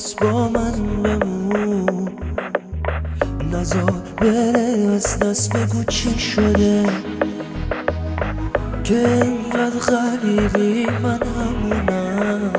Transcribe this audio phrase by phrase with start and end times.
[0.00, 2.08] بس با من بمون.
[3.52, 6.86] نزار بره از دست بگو چی شده.
[8.84, 12.52] که اینقدر غریبی من همونم.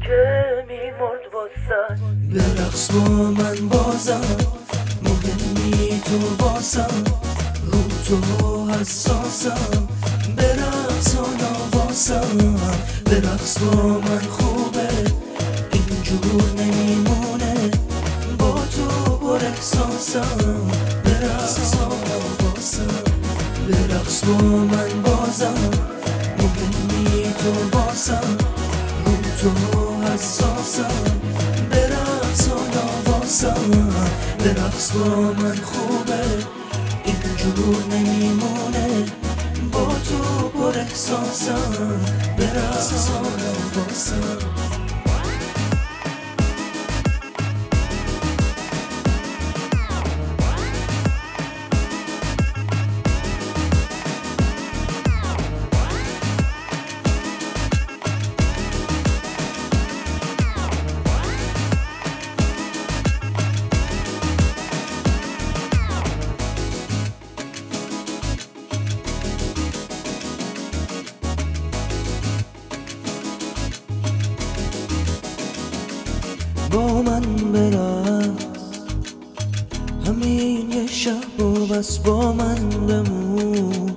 [0.00, 2.00] که میمرد واسد
[2.34, 4.20] برقص با من بازم.
[5.02, 7.04] مهمی تو واسم.
[7.72, 9.88] رو تو حساسم.
[10.36, 12.56] برقص و نواسم.
[13.04, 14.63] برقص با من خوبه
[16.14, 17.70] اینجور نمیمونه.
[18.38, 20.70] با تو بر احساسم
[21.04, 23.02] برقص نواسم
[23.68, 25.54] برقص با من بازم.
[26.38, 28.38] مهمی تو واسم.
[29.04, 29.50] رو تو
[30.12, 30.94] حساسم.
[31.70, 33.92] برقص و نواسم
[34.38, 36.24] برقص با من خوبه.
[37.04, 39.04] اینجور نمیمونه.
[39.72, 42.00] با تو پر احساسم
[42.38, 44.63] برقص و نواسم
[76.82, 78.64] من برقص
[80.06, 83.94] همین یه شب و بس با من بمون.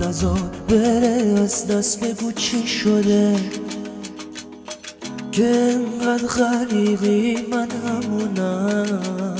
[0.00, 3.36] نزار بره از دست بگو چی شده.
[5.32, 9.34] که انقدر غریبی من همونم.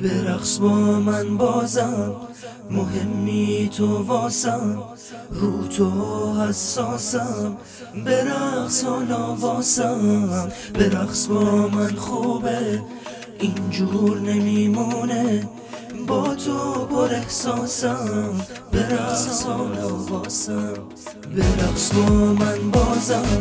[0.00, 0.68] برقص با
[1.00, 2.12] من بازم
[2.70, 4.82] مهمی تو واسم
[5.30, 5.90] رو تو
[6.42, 7.56] حساسم.
[8.04, 10.28] برقص و نواسم
[10.74, 12.82] برقص با من خوبه
[13.40, 15.48] اینجور نمیمونه.
[16.06, 18.32] با تو پر احساسم
[18.72, 20.74] برقص و نواسم
[21.36, 23.38] برقص با من بازم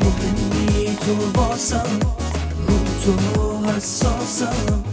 [0.00, 2.00] مهمی تو واسم
[2.68, 4.84] رو تو حساسم.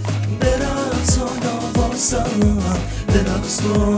[1.97, 3.96] برقص و نواسم